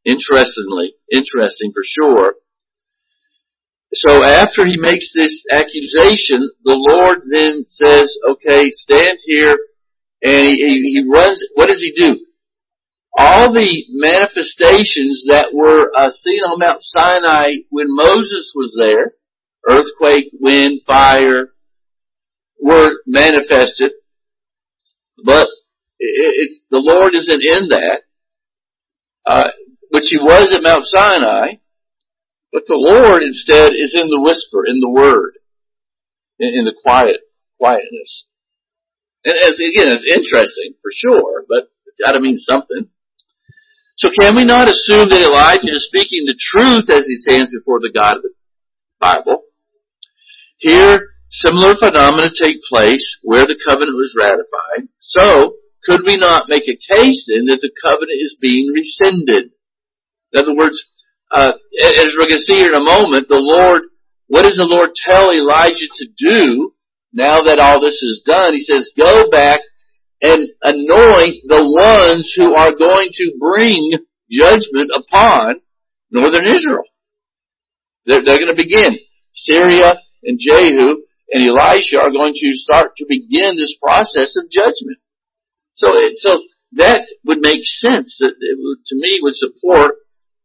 [0.04, 2.35] interestingly, interesting for sure.
[3.94, 9.56] So after he makes this accusation, the Lord then says, okay, stand here,
[10.22, 12.18] and he, he, runs, what does he do?
[13.16, 19.14] All the manifestations that were uh, seen on Mount Sinai when Moses was there,
[19.68, 21.53] earthquake, wind, fire,
[22.61, 23.92] were manifested,
[25.22, 25.48] but
[25.98, 28.01] it's, the Lord isn't in that,
[29.27, 29.48] uh,
[29.90, 31.57] which he was at Mount Sinai,
[32.53, 35.38] but the Lord instead is in the whisper, in the word,
[36.38, 37.20] in, in the quiet,
[37.59, 38.27] quietness.
[39.25, 42.88] And as, again, it's interesting for sure, but it's gotta mean something.
[43.96, 47.81] So can we not assume that Elijah is speaking the truth as he stands before
[47.81, 48.31] the God of the
[48.98, 49.42] Bible?
[50.59, 54.88] Here, similar phenomena take place where the covenant was ratified.
[55.00, 59.50] So, could we not make a case then that the covenant is being rescinded?
[60.33, 60.88] In other words,
[61.35, 61.52] uh,
[61.83, 63.83] as we're going to see here in a moment, the Lord,
[64.28, 66.72] what does the Lord tell Elijah to do
[67.12, 68.55] now that all this is done?
[68.55, 69.61] He says, go back
[70.22, 73.92] and anoint the ones who are going to bring
[74.30, 75.56] judgment upon
[76.11, 76.85] northern Israel.
[78.06, 78.98] They're, they're going to begin.
[79.35, 84.98] Syria and Jehu and Elisha are going to start to begin this process of judgment.
[85.74, 88.16] So, it, so that would make sense.
[88.20, 89.96] That it would, to me would support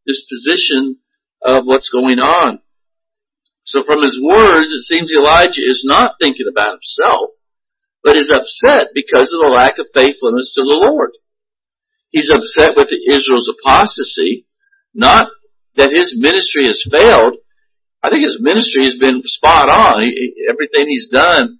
[0.05, 0.97] this position
[1.41, 2.59] of what's going on.
[3.65, 7.31] So from his words, it seems Elijah is not thinking about himself,
[8.03, 11.11] but is upset because of the lack of faithfulness to the Lord.
[12.09, 14.45] He's upset with Israel's apostasy,
[14.93, 15.27] not
[15.75, 17.35] that his ministry has failed.
[18.01, 20.01] I think his ministry has been spot on.
[20.01, 21.59] He, everything he's done,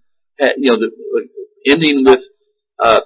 [0.58, 0.92] you know, the,
[1.66, 2.22] ending with
[2.80, 3.02] uh,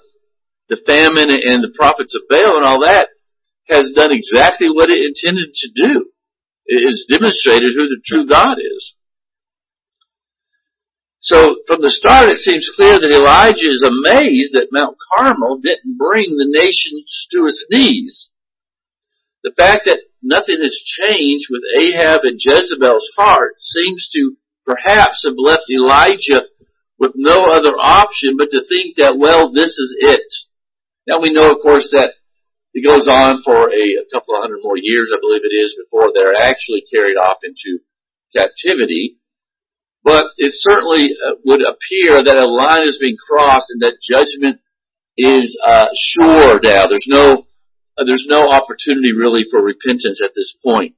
[0.69, 3.07] the famine and the prophets of Baal and all that
[3.69, 6.05] has done exactly what it intended to do.
[6.65, 8.93] It has demonstrated who the true God is.
[11.21, 15.97] So from the start it seems clear that Elijah is amazed that Mount Carmel didn't
[15.97, 16.97] bring the nation
[17.31, 18.31] to its knees.
[19.43, 25.37] The fact that nothing has changed with Ahab and Jezebel's heart seems to perhaps have
[25.37, 26.45] left Elijah
[26.97, 30.25] with no other option but to think that, well, this is it.
[31.07, 32.13] Now we know, of course, that
[32.73, 35.77] it goes on for a, a couple of hundred more years, I believe it is,
[35.77, 37.79] before they're actually carried off into
[38.35, 39.20] captivity.
[40.03, 44.59] But it certainly uh, would appear that a line is being crossed and that judgment
[45.17, 46.87] is uh, sure now.
[46.87, 47.45] There's no
[47.97, 50.95] uh, there's no opportunity really for repentance at this point.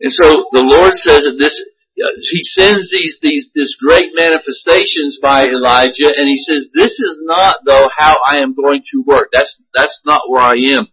[0.00, 1.62] And so the Lord says that this
[1.96, 7.56] he sends these, these, this great manifestations by Elijah and he says, this is not
[7.64, 9.28] though how I am going to work.
[9.32, 10.88] That's, that's not where I am.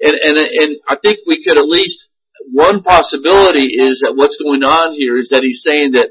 [0.00, 2.07] And, and, and I think we could at least,
[2.52, 6.10] one possibility is that what's going on here is that he's saying that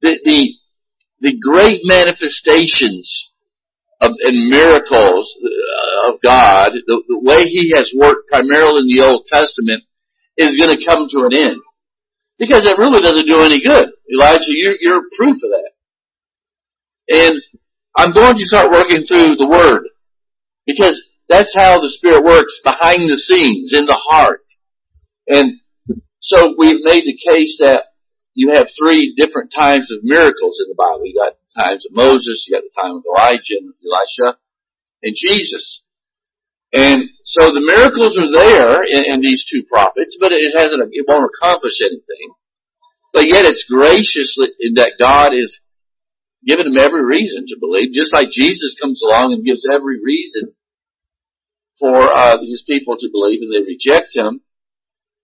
[0.00, 0.54] the, the,
[1.20, 3.30] the great manifestations
[4.00, 9.04] of, and miracles uh, of God, the, the way he has worked primarily in the
[9.04, 9.84] Old Testament
[10.36, 11.60] is going to come to an end.
[12.38, 13.90] Because it really doesn't do any good.
[14.12, 15.70] Elijah, you're, you're proof of that.
[17.08, 17.42] And
[17.96, 19.84] I'm going to start working through the Word.
[20.66, 24.43] Because that's how the Spirit works behind the scenes, in the heart.
[25.28, 25.60] And
[26.20, 27.84] so we've made the case that
[28.34, 31.02] you have three different times of miracles in the Bible.
[31.04, 34.38] You got the times of Moses, you got the time of Elijah and Elisha,
[35.02, 35.82] and Jesus.
[36.72, 41.06] And so the miracles are there in, in these two prophets, but it hasn't, it
[41.06, 42.34] won't accomplish anything.
[43.12, 45.60] But yet it's graciously that God is
[46.44, 50.52] giving them every reason to believe, just like Jesus comes along and gives every reason
[51.78, 54.40] for uh, his people to believe, and they reject him.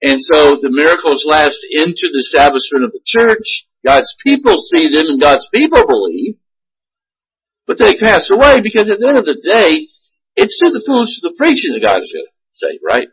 [0.03, 3.67] And so the miracles last into the establishment of the church.
[3.85, 6.37] God's people see them, and God's people believe,
[7.67, 9.89] but they pass away because at the end of the day,
[10.37, 13.09] it's to the foolish to the preaching that God is going to say, right?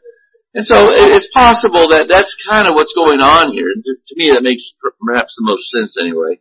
[0.53, 3.67] And so it's possible that that's kind of what's going on here.
[3.67, 4.73] To me, that makes
[5.05, 6.39] perhaps the most sense anyway.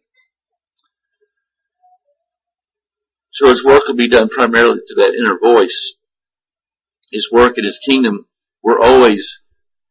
[3.35, 5.95] So his work will be done primarily through that inner voice.
[7.11, 8.27] His work and his kingdom
[8.63, 9.41] were always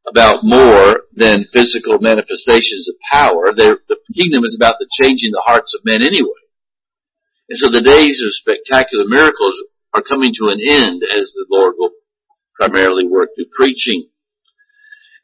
[0.08, 3.54] about more than physical manifestations of power.
[3.56, 6.46] They're, the kingdom is about the changing the hearts of men anyway.
[7.50, 9.56] And so the days of spectacular miracles
[9.94, 11.92] are coming to an end as the Lord will
[12.56, 14.10] primarily work through preaching.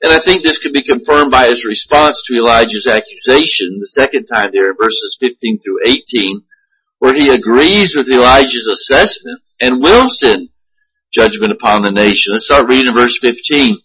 [0.04, 4.26] And I think this could be confirmed by his response to Elijah's accusation the second
[4.26, 6.42] time there in verses 15 through 18,
[6.98, 10.50] where he agrees with Elijah's assessment and will send
[11.12, 12.34] judgment upon the nation.
[12.34, 13.78] Let's start reading in verse 15.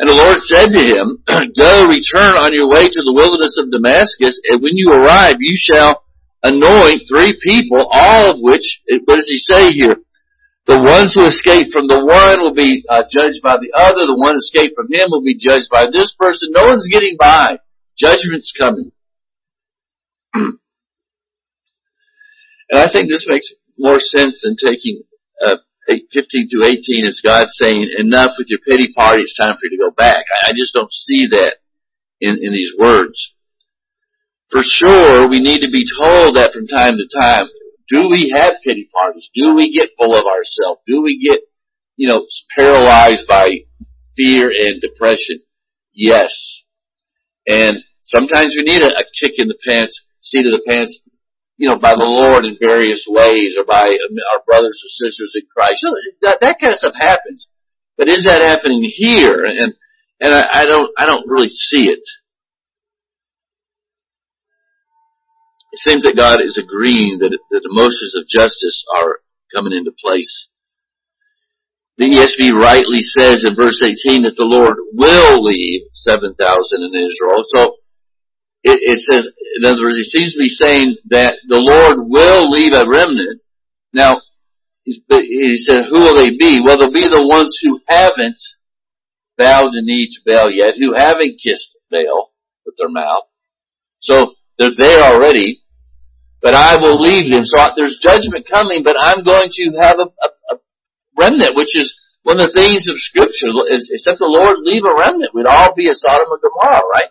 [0.00, 1.20] And the Lord said to him,
[1.58, 5.52] Go, return on your way to the wilderness of Damascus, and when you arrive, you
[5.60, 6.02] shall
[6.42, 9.96] anoint three people, all of which, what does he say here?
[10.64, 14.06] The ones who escape from the one will be uh, judged by the other.
[14.06, 16.48] The one escaped from him will be judged by this person.
[16.52, 17.58] No one's getting by.
[17.98, 18.92] Judgment's coming.
[20.34, 20.58] and
[22.72, 25.02] I think this makes more sense than taking
[25.44, 25.56] uh,
[26.12, 29.70] 15 to 18 is God saying, enough with your pity party, it's time for you
[29.70, 30.24] to go back.
[30.42, 31.56] I, I just don't see that
[32.20, 33.32] in, in these words.
[34.50, 37.46] For sure, we need to be told that from time to time.
[37.88, 39.28] Do we have pity parties?
[39.34, 40.80] Do we get full of ourselves?
[40.86, 41.40] Do we get,
[41.96, 42.26] you know,
[42.56, 43.50] paralyzed by
[44.16, 45.40] fear and depression?
[45.92, 46.62] Yes.
[47.48, 50.98] And sometimes we need a, a kick in the pants, seat of the pants,
[51.60, 55.42] you know, by the Lord in various ways or by our brothers or sisters in
[55.54, 55.84] Christ.
[56.22, 57.48] That, that kind of stuff happens.
[57.98, 59.44] But is that happening here?
[59.44, 59.74] And,
[60.20, 62.00] and I, I don't, I don't really see it.
[65.72, 69.20] It seems that God is agreeing that, that the motions of justice are
[69.54, 70.48] coming into place.
[71.98, 77.44] The ESV rightly says in verse 18 that the Lord will leave 7,000 in Israel.
[77.54, 77.74] So
[78.62, 82.48] it, it, says, in other words, he seems to be saying that the Lord will
[82.48, 83.42] leave a remnant.
[83.92, 84.22] Now,
[84.84, 86.62] he said, who will they be?
[86.62, 88.40] Well, they'll be the ones who haven't
[89.36, 92.30] bowed the knee to Baal yet, who haven't kissed Baal
[92.64, 93.24] with their mouth.
[93.98, 95.62] So they're there already,
[96.40, 97.44] but I will leave them.
[97.44, 100.58] So there's judgment coming, but I'm going to have a, a, a
[101.18, 103.50] remnant, which is one of the things of scripture.
[103.70, 107.10] Is, except the Lord leave a remnant, we'd all be a Sodom and Gomorrah, right?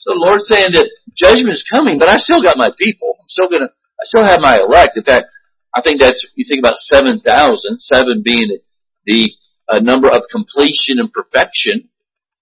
[0.00, 3.16] So the Lord's saying that judgment is coming, but I still got my people.
[3.20, 4.96] I'm still gonna, I still have my elect.
[4.96, 5.26] In fact,
[5.74, 8.58] I think that's, you think about 7,000, 7 being
[9.04, 9.32] the
[9.68, 11.90] uh, number of completion and perfection.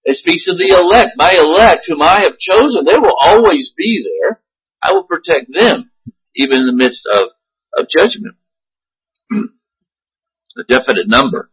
[0.05, 1.11] It speaks of the elect.
[1.17, 4.41] My elect, whom I have chosen, they will always be there.
[4.81, 5.91] I will protect them,
[6.35, 7.29] even in the midst of,
[7.77, 8.35] of judgment.
[10.59, 11.49] a definite number.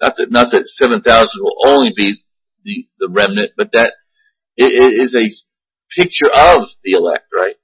[0.00, 2.22] Not that, not that 7,000 will only be
[2.64, 3.94] the, the remnant, but that
[4.56, 5.30] it, it is a
[6.00, 7.56] picture of the elect, right?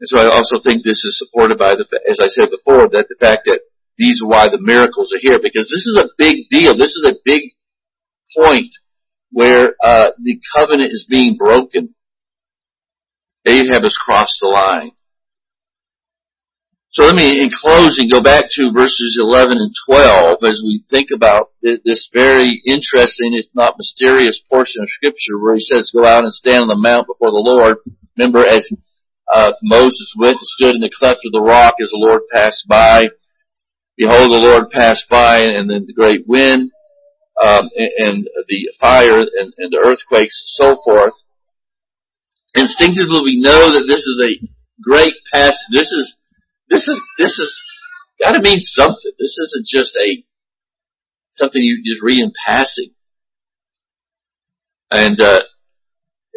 [0.00, 3.06] And so I also think this is supported by the, as I said before, that
[3.08, 3.60] the fact that
[3.96, 6.76] these are why the miracles are here, because this is a big deal.
[6.76, 7.42] This is a big
[8.36, 8.70] point
[9.30, 11.94] where uh, the covenant is being broken.
[13.46, 14.90] Ahab has crossed the line.
[16.92, 21.10] So let me, in closing, go back to verses 11 and 12 as we think
[21.14, 26.24] about this very interesting, if not mysterious portion of scripture where he says, go out
[26.24, 27.76] and stand on the mount before the Lord.
[28.16, 28.66] Remember as
[29.32, 32.66] uh, Moses went and stood in the cleft of the rock as the Lord passed
[32.66, 33.10] by.
[33.96, 36.70] Behold, the Lord passed by and then the great wind,
[37.42, 41.14] um, and, and, the fire and, and the earthquakes and so forth.
[42.54, 44.48] Instinctively we know that this is a
[44.80, 45.56] great passage.
[45.72, 46.16] This is
[46.68, 47.62] this is, this is
[48.20, 49.12] gotta mean something.
[49.18, 50.24] This isn't just a,
[51.32, 52.92] something you just read in passing.
[54.90, 55.40] And, uh,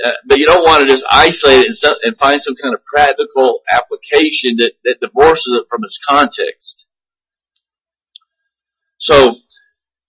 [0.03, 2.73] uh, but you don't want to just isolate it and, some, and find some kind
[2.73, 6.85] of practical application that, that divorces it from its context.
[8.97, 9.35] So,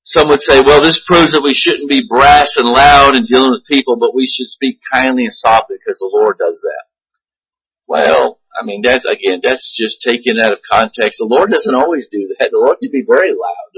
[0.03, 3.53] some would say, well, this proves that we shouldn't be brass and loud in dealing
[3.53, 6.85] with people, but we should speak kindly and softly because the Lord does that.
[7.87, 11.19] Well, I mean, that again, that's just taken out of context.
[11.19, 12.51] The Lord doesn't always do that.
[12.51, 13.71] The Lord can be very loud.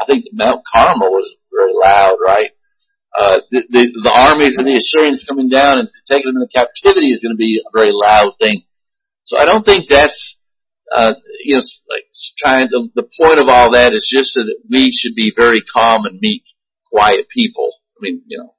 [0.00, 2.50] I think Mount Carmel was very loud, right?
[3.18, 7.08] Uh, the, the, the armies and the Assyrians coming down and taking them into captivity
[7.08, 8.62] is going to be a very loud thing.
[9.24, 10.36] So I don't think that's,
[10.94, 12.04] uh, you know, like
[12.36, 16.04] trying to, the point of all that is just that we should be very calm
[16.04, 16.42] and meek,
[16.92, 17.70] quiet people.
[17.96, 18.54] I mean, you know,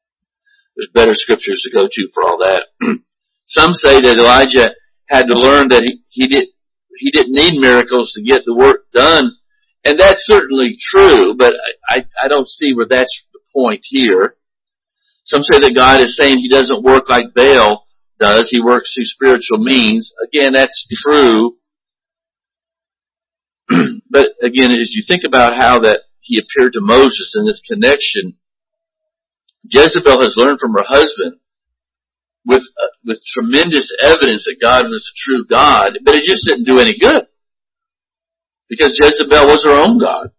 [0.75, 2.63] there's better scriptures to go to for all that.
[3.45, 4.73] Some say that Elijah
[5.07, 6.47] had to learn that he, he did
[6.99, 9.31] he didn't need miracles to get the work done,
[9.85, 11.35] and that's certainly true.
[11.37, 11.53] But
[11.89, 14.35] I, I, I don't see where that's the point here.
[15.23, 17.85] Some say that God is saying He doesn't work like Baal
[18.19, 20.11] does; He works through spiritual means.
[20.27, 21.57] Again, that's true.
[24.09, 28.37] but again, as you think about how that He appeared to Moses in this connection,
[29.63, 31.39] Jezebel has learned from her husband
[32.47, 36.63] with uh, with tremendous evidence that God was a true God, but it just didn't
[36.63, 37.27] do any good
[38.69, 40.31] because Jezebel was her own God.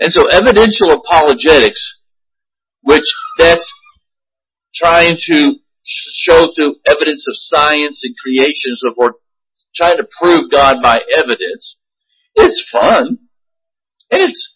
[0.00, 1.98] And so evidential apologetics,
[2.82, 3.06] which
[3.38, 3.72] that's
[4.74, 5.54] trying to
[5.84, 9.14] show through evidence of science and creations of or
[9.74, 11.76] trying to prove God by evidence,
[12.34, 13.18] it's fun.
[14.10, 14.54] And it's,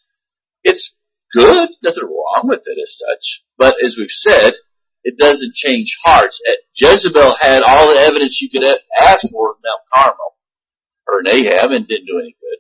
[0.62, 0.94] it's
[1.34, 1.70] good.
[1.82, 3.42] Nothing wrong with it as such.
[3.58, 4.54] But as we've said,
[5.04, 6.40] it doesn't change hearts.
[6.74, 8.64] Jezebel had all the evidence you could
[8.96, 10.36] ask for at Mount Carmel,
[11.06, 12.58] or in Ahab, and didn't do any good.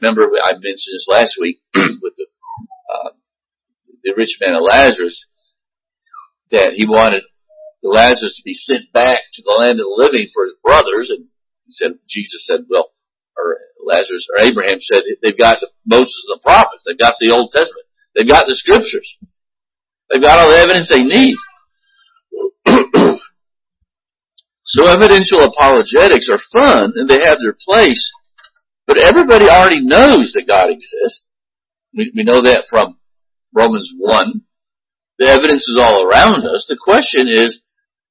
[0.00, 2.26] Remember, I mentioned this last week with the,
[2.94, 3.10] uh,
[4.04, 5.26] the rich man of Lazarus,
[6.50, 7.22] that he wanted
[7.82, 11.26] Lazarus to be sent back to the land of the living for his brothers, and
[11.66, 12.90] he said, Jesus said, well,
[13.36, 17.32] or Lazarus, or Abraham said, they've got the, Moses and the prophets, they've got the
[17.32, 19.16] Old Testament, they've got the scriptures,
[20.10, 21.36] they've got all the evidence they need.
[24.66, 28.12] So evidential apologetics are fun and they have their place,
[28.86, 31.24] but everybody already knows that God exists.
[31.94, 32.98] We, we know that from
[33.54, 34.42] Romans 1.
[35.18, 36.66] The evidence is all around us.
[36.68, 37.62] The question is,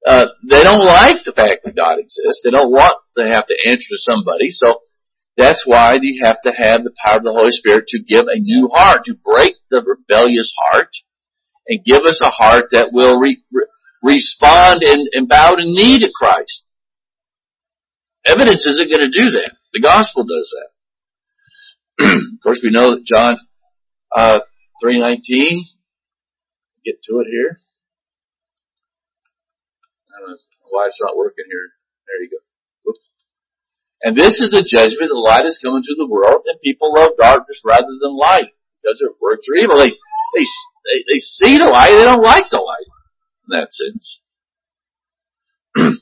[0.07, 2.41] uh, they don't like the fact that God exists.
[2.43, 4.49] They don't want to have to answer to somebody.
[4.49, 4.81] So
[5.37, 8.39] that's why you have to have the power of the Holy Spirit to give a
[8.39, 10.89] new heart, to break the rebellious heart
[11.67, 13.65] and give us a heart that will re, re,
[14.05, 16.63] respond and, and bow to knee to Christ.
[18.23, 19.51] Evidence isn't going to do that.
[19.73, 20.53] The gospel does
[21.97, 22.05] that.
[22.33, 23.37] of course, we know that John
[24.15, 24.39] uh,
[24.83, 25.21] 3.19,
[26.85, 27.59] get to it here.
[30.15, 30.37] I don't know
[30.69, 31.69] why it's not working here.
[32.07, 32.37] There you go.
[34.03, 35.09] And this is the judgment.
[35.09, 38.99] The light is coming to the world, and people love darkness rather than light because
[38.99, 39.79] their works are evil.
[39.79, 39.97] They,
[40.37, 40.45] they,
[41.09, 42.85] they see the light, they don't like the light
[43.49, 44.21] in that sense.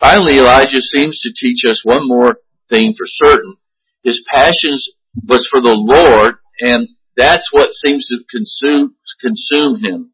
[0.00, 3.56] Finally, Elijah seems to teach us one more thing for certain.
[4.02, 4.90] His passions
[5.26, 10.12] was for the Lord, and that's what seems to consume, consume him.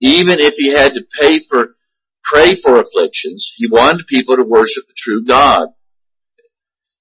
[0.00, 1.74] Even if he had to pay for
[2.28, 3.52] pray for afflictions.
[3.56, 5.68] He wanted people to worship the true God.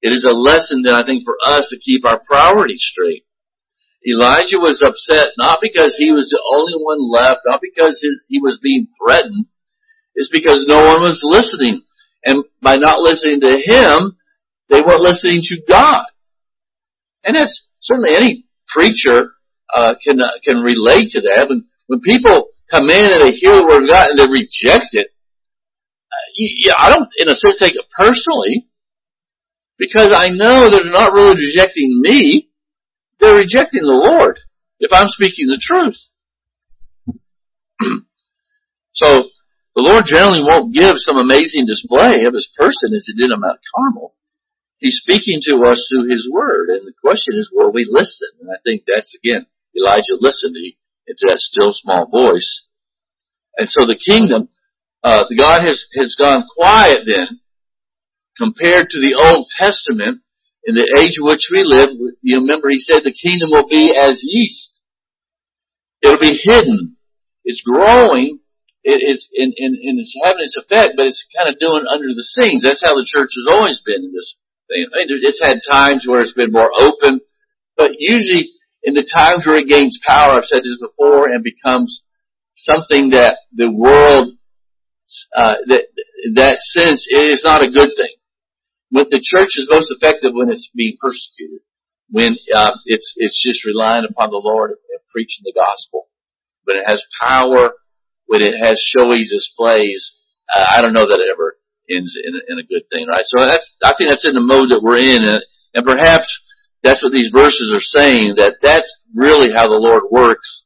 [0.02, 3.26] It is a lesson that I think for us to keep our priorities straight.
[4.06, 8.40] Elijah was upset not because he was the only one left, not because his, he
[8.40, 9.48] was being threatened.
[10.16, 11.84] It's because no one was listening.
[12.26, 14.18] And by not listening to him,
[14.70, 16.06] they weren't listening to God.
[17.24, 19.32] And that's certainly any preacher
[19.74, 21.48] uh, can uh, can relate to that.
[21.50, 24.94] When when people come in and they hear the word of God and they reject
[24.94, 25.08] it,
[26.12, 28.68] uh, I don't in a sense take it personally
[29.78, 32.50] because I know they're not really rejecting me;
[33.20, 34.40] they're rejecting the Lord.
[34.80, 35.98] If I'm speaking the truth,
[38.94, 39.30] so
[39.76, 43.42] the Lord generally won't give some amazing display of His person as He did on
[43.42, 44.14] Mount Carmel.
[44.78, 48.30] He's speaking to us through His Word, and the question is, will we listen?
[48.42, 50.72] And I think that's again, Elijah listened to
[51.28, 52.64] that still small voice.
[53.58, 54.50] And so the kingdom,
[55.04, 57.40] uh, God has, has gone quiet then,
[58.38, 60.22] compared to the Old Testament,
[60.68, 61.90] in the age in which we live,
[62.22, 64.80] you remember he said the kingdom will be as yeast.
[66.02, 66.98] It'll be hidden.
[67.44, 68.40] It's growing.
[68.84, 72.08] It is, and, and, and it's having its effect, but it's kind of doing under
[72.14, 72.64] the scenes.
[72.64, 74.36] That's how the church has always been in this
[74.70, 77.22] it's had times where it's been more open,
[77.76, 78.50] but usually
[78.84, 82.04] in the times where it gains power, I've said this before, and becomes
[82.56, 84.34] something that the world,
[85.36, 85.84] uh, that,
[86.36, 88.17] that sense it is not a good thing.
[88.92, 91.60] But the church is most effective when it's being persecuted,
[92.10, 96.08] when uh, it's it's just relying upon the Lord and preaching the gospel.
[96.64, 97.74] When it has power,
[98.28, 100.14] when it has showy displays,
[100.54, 101.58] uh, I don't know that it ever
[101.90, 103.26] ends in a, in a good thing, right?
[103.26, 106.42] So that's, I think that's in the mode that we're in, and, and perhaps
[106.84, 110.66] that's what these verses are saying, that that's really how the Lord works.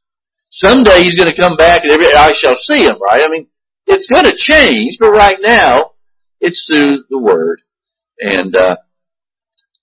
[0.49, 3.23] Someday He's going to come back and every eye shall see Him, right?
[3.23, 3.47] I mean,
[3.87, 5.91] it's going to change, but right now,
[6.39, 7.61] it's through the Word.
[8.21, 8.77] And, uh,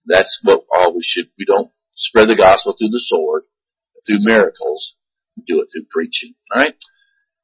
[0.06, 3.42] that's what all we should, we don't spread the gospel through the sword,
[4.06, 4.94] through miracles,
[5.36, 6.74] we do it through preaching, alright?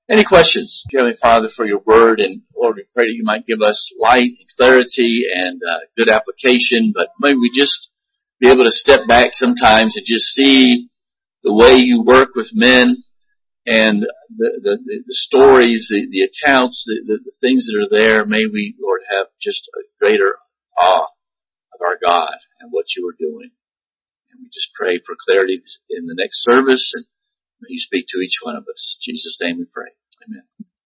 [0.09, 2.21] Any questions, Heavenly Father, for your word?
[2.21, 6.11] And Lord, we pray that you might give us light and clarity and uh, good
[6.11, 7.89] application, but maybe we just
[8.39, 10.89] be able to step back sometimes and just see
[11.43, 13.03] the way you work with men
[13.67, 14.03] and
[14.37, 18.27] the, the, the stories, the, the accounts, the, the, the things that are there.
[18.27, 20.37] May we, Lord, have just a greater
[20.79, 21.09] awe
[21.75, 23.51] of our God and what you are doing.
[24.31, 27.05] And we just pray for clarity in the next service and
[27.61, 28.99] May you speak to each one of us.
[29.01, 29.89] In Jesus' name we pray.
[30.29, 30.45] Amen.